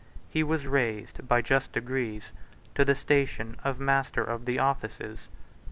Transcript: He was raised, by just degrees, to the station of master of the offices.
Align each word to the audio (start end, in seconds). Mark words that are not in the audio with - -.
He 0.31 0.41
was 0.41 0.65
raised, 0.65 1.27
by 1.27 1.43
just 1.43 1.73
degrees, 1.73 2.31
to 2.73 2.83
the 2.83 2.95
station 2.95 3.57
of 3.63 3.79
master 3.79 4.23
of 4.23 4.45
the 4.45 4.57
offices. 4.57 5.27